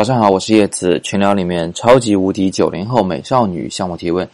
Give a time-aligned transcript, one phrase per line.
[0.00, 0.98] 早上好，我是叶子。
[1.00, 4.26] 群聊里面超级无敌九零后美少女向我提问，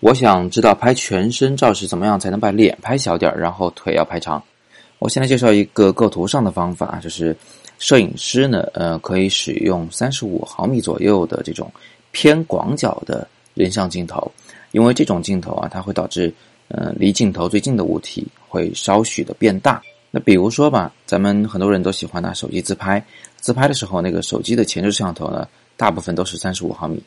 [0.00, 4.42] 我想知道拍全身照时怎么样才能把脸拍小点儿，然后腿要拍长。
[4.98, 7.34] 我现在介绍一个构图上的方法，就是
[7.78, 11.72] 摄影师呢，呃，可以使用三十五毫米左右的这种
[12.10, 14.30] 偏广角的人像镜头，
[14.72, 16.30] 因为这种镜头啊，它会导致，
[16.68, 19.82] 呃，离镜头最近的物体会稍许的变大。
[20.16, 23.04] 那比如说吧，咱们很多人都喜欢拿手机自拍。
[23.36, 26.98] 自拍的时候，那个手机的前置摄像头呢，大部分都是三十五毫米，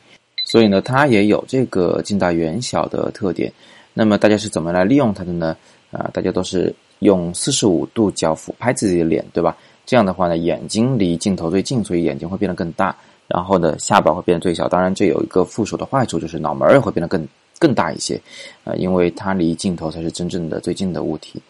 [0.44, 3.52] 所以呢，它也有这个近大远小的特点。
[3.94, 5.56] 那么大家是怎么来利用它的呢？
[5.90, 9.56] 啊，大家都是用四十五度角俯拍自己的脸，对吧？
[9.84, 14.68] 这样的话呢，眼睛离镜头最近，所以眼睛会变得更大，然后呢，下巴会变得最小。
[14.68, 17.26] 当然，这有一个附属的坏处，就是脑门儿也会变得更
[17.58, 18.22] 更大一些，
[18.62, 21.42] 啊，因为它离镜头才是真正的最近的物体。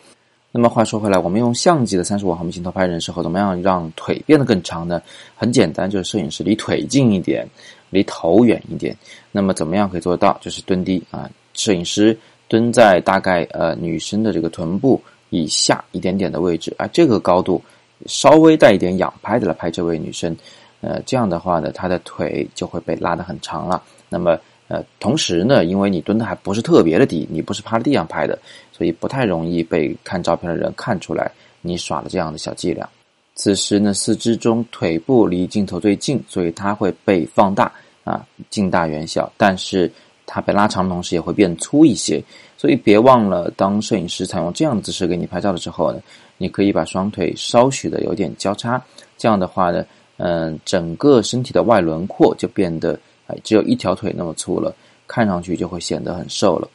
[0.53, 5.01] 那么话说回来，我们用相机的三十五毫米镜头拍人时候，怎么样让腿变得更长呢？
[5.37, 7.49] 很简单，就是摄影师离腿近一点，
[7.91, 8.97] 离头远一点。
[9.31, 10.37] 那么怎么样可以做到？
[10.41, 17.63] 就是蹲低啊，摄影师蹲在大概呃女生的这个臀部以下一点点的位置啊，这个高度
[18.07, 20.37] 稍微带一点仰拍的来拍这位女生，
[20.81, 23.81] 呃，这样的话呢，她的腿就会被拉得很长了。
[24.09, 24.37] 那么
[24.71, 28.39] 呃，同时呢，因为你蹲的还不是特别的低，你不是趴在地上拍的，
[28.71, 31.29] 所以不太容易被看照片的人看出来
[31.61, 32.89] 你耍了这样的小伎俩。
[33.35, 37.73] 此时呢，四肢中腿部离镜头最近，所以它会被放大
[38.05, 39.29] 啊，近大远小。
[39.37, 39.91] 但是
[40.25, 42.23] 它被拉长的同时也会变粗一些。
[42.57, 46.01] 所以别忘了，当摄影师采用这样的姿势给你拍照的时候呢，
[46.39, 48.81] 你可以把双腿稍许的有点交叉，
[49.19, 49.85] 这样的话呢，
[50.19, 52.97] 嗯，整个身体的外轮廓就变得。
[53.43, 54.75] 只有一条腿那么粗了，
[55.07, 56.69] 看上去就会显得很瘦了。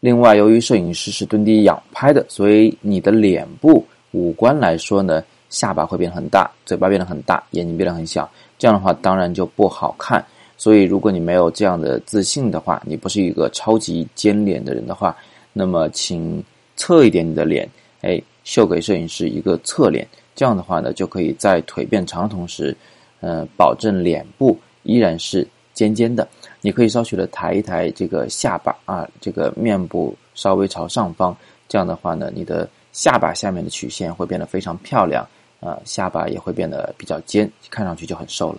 [0.00, 8.30] 另外，由于摄影师是蹲低仰拍的，所以你的脸部五官来说呢，下巴会变得很大，嘴巴变得很大，眼睛变得很小。
[8.58, 10.22] 这样的话，当然就不好看。
[10.58, 15.16] 所以，如果你没有这样的自信的话，你不是一个超级尖脸的人的话，
[15.54, 16.44] 那么请
[16.76, 17.66] 侧一点你的脸，
[18.02, 20.06] 哎，秀给摄影师一个侧脸。
[20.34, 22.76] 这样的话呢，就可以在腿变长的同时，
[23.20, 25.48] 嗯，保证脸部依然是。
[25.74, 26.26] 尖尖的，
[26.60, 31.36] 你可以稍许的抬一抬这个下巴啊，这个面部稍微朝上方，
[31.68, 35.28] 这样的话呢，你的下巴下面的曲线会变得非常漂亮，
[35.60, 38.58] 啊，下巴也会变得比较尖，看上去就很瘦了。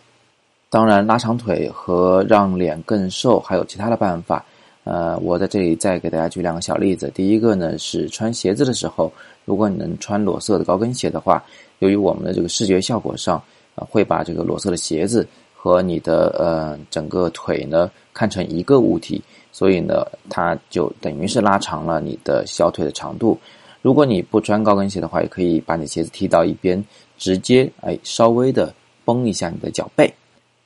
[0.70, 4.44] 当然，拉长腿和让脸更瘦还有其他的办法，
[4.84, 7.10] 呃，我在这里再给大家举两个小例子。
[7.16, 9.10] 第一个呢是穿鞋子的时候，
[9.46, 11.42] 如果你能穿裸色的高跟鞋的话，
[11.80, 13.42] 由于我们的这个视觉效果上，
[13.76, 15.26] 啊，会把这个裸色的鞋子。
[15.66, 19.20] 和你的呃整个腿呢看成一个物体，
[19.52, 23.36] 所以呢，它就等于是拉长了你的小腿的长度。
[23.82, 26.86] 如果你不穿高跟鞋的话，也可以把你鞋子踢到一边，
[27.18, 28.72] 直接哎稍微的
[29.04, 30.14] 绷一下你的脚背，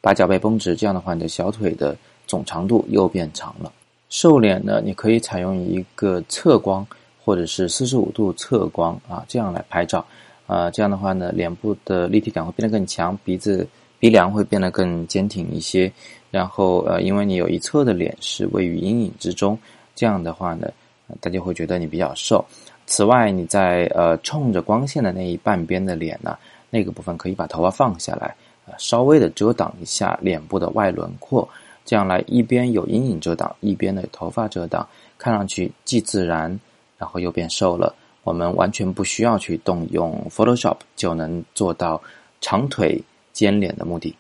[0.02, 1.96] 把脚背绷直，这样的话你的小腿的
[2.28, 3.72] 总长度又变长了。
[4.10, 6.86] 瘦脸呢，你可以采用一个侧光
[7.24, 10.06] 或者是四十五度侧光啊，这样来拍照
[10.46, 13.66] 啊，这样的话呢，脸部的立体感会变得更强，鼻子。
[14.00, 15.92] 鼻梁会变得更坚挺一些，
[16.32, 19.60] 然后呃，因为你有一侧的脸是位于阴影之中，
[19.94, 20.72] 这样的话呢，
[21.20, 22.44] 大家会觉得你比较瘦。
[22.86, 26.38] 此外，你在呃冲着光线的那一半边的脸呢，
[26.70, 28.34] 那个部分可以把头发放下来，
[28.66, 31.48] 呃，稍微的遮挡一下脸部的外轮廓，
[31.84, 34.88] 这样来一边有阴影遮挡，一边的头发遮挡，
[35.18, 36.58] 看上去既自然，
[36.98, 37.94] 然后又变瘦了。
[38.24, 42.02] 我们完全不需要去动用 Photoshop 就能做到
[42.40, 43.04] 长腿。
[43.40, 44.14] 尖脸的目的。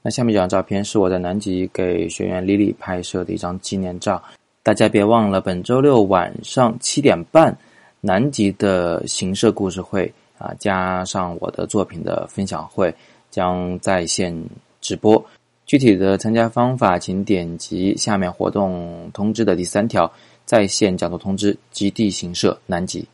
[0.00, 4.22] 那下面这张照片是我在南极给学员 Lily 拍摄的一张纪念照。
[4.62, 7.54] 大家别忘了，本周六晚上七点半，
[8.00, 12.94] 南极的行社故事会啊，加上我的作品的分享会
[13.30, 14.34] 将在线
[14.80, 15.22] 直播。
[15.66, 20.10] 具体的参加方法，请点击下面活动通知的第三条，
[20.46, 23.06] 在线讲座通知基地行社南极。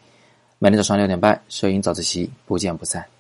[0.61, 3.20] 每天早上六点半，摄影早自习，不见不散。